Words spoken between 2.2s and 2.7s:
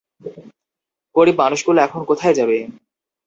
যাবে?